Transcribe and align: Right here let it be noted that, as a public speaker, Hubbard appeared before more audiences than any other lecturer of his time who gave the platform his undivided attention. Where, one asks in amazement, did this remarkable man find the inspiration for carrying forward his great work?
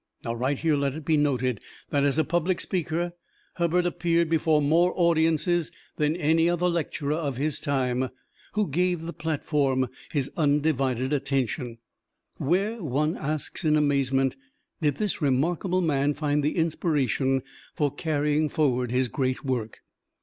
Right 0.25 0.57
here 0.57 0.75
let 0.75 0.95
it 0.95 1.05
be 1.05 1.15
noted 1.15 1.61
that, 1.91 2.03
as 2.03 2.17
a 2.17 2.23
public 2.23 2.59
speaker, 2.59 3.13
Hubbard 3.57 3.85
appeared 3.85 4.29
before 4.31 4.59
more 4.59 4.91
audiences 4.95 5.71
than 5.97 6.15
any 6.15 6.49
other 6.49 6.67
lecturer 6.67 7.13
of 7.13 7.37
his 7.37 7.59
time 7.59 8.09
who 8.53 8.67
gave 8.67 9.03
the 9.03 9.13
platform 9.13 9.87
his 10.09 10.31
undivided 10.35 11.13
attention. 11.13 11.77
Where, 12.37 12.81
one 12.83 13.15
asks 13.15 13.63
in 13.63 13.75
amazement, 13.75 14.35
did 14.81 14.95
this 14.95 15.21
remarkable 15.21 15.81
man 15.81 16.15
find 16.15 16.41
the 16.41 16.55
inspiration 16.57 17.43
for 17.75 17.93
carrying 17.93 18.49
forward 18.49 18.89
his 18.89 19.07
great 19.07 19.45
work? 19.45 19.81